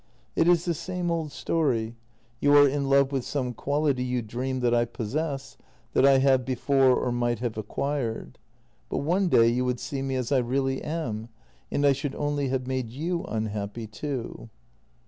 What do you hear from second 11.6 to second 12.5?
and I should only